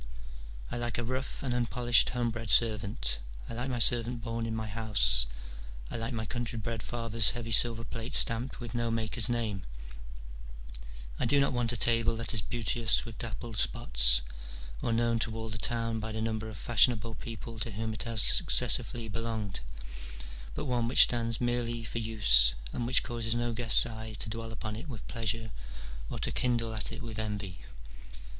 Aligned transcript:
I 0.71 0.77
like 0.77 0.95
^ 0.95 0.97
a 0.97 1.03
rough 1.03 1.43
and 1.43 1.53
unpolished 1.53 2.09
homebred 2.09 2.49
servant, 2.49 3.19
I 3.47 3.53
like 3.53 3.69
my 3.69 3.77
servant 3.77 4.23
born 4.23 4.47
in 4.47 4.55
my 4.55 4.65
house: 4.65 5.27
I 5.91 5.95
like 5.95 6.11
my 6.11 6.25
country 6.25 6.57
bred 6.57 6.81
father's 6.81 7.29
heavy 7.37 7.51
silver 7.51 7.83
plate 7.83 8.15
stamped 8.15 8.59
with 8.59 8.73
no 8.73 8.89
maker's 8.89 9.29
name: 9.29 9.61
I 11.19 11.27
do 11.27 11.39
not 11.39 11.53
want 11.53 11.71
a 11.71 11.77
table 11.77 12.15
that 12.17 12.33
is 12.33 12.41
beauteous 12.41 13.05
with 13.05 13.19
dappled 13.19 13.57
spots, 13.57 14.23
or 14.81 14.91
known 14.91 15.19
to 15.19 15.35
all 15.35 15.49
the 15.49 15.59
town 15.59 15.99
by 15.99 16.11
the 16.11 16.19
number 16.19 16.49
of 16.49 16.57
fashionable 16.57 17.13
people 17.13 17.59
to 17.59 17.69
whom 17.69 17.93
it 17.93 18.01
has 18.01 18.23
successively 18.23 19.07
belonged, 19.07 19.59
but 20.55 20.65
one 20.65 20.87
which 20.87 21.03
stands 21.03 21.39
merely 21.39 21.83
for 21.83 21.99
use, 21.99 22.55
and 22.73 22.87
which 22.87 23.03
causes 23.03 23.35
no 23.35 23.53
guest's 23.53 23.85
eye 23.85 24.13
to 24.13 24.29
dwell 24.31 24.51
upon 24.51 24.75
it 24.75 24.89
with 24.89 25.07
pleasure 25.07 25.51
or 26.09 26.17
to 26.17 26.31
kindle 26.31 26.73
at 26.73 26.91
it 26.91 27.03
with 27.03 27.19
envy. 27.19 27.59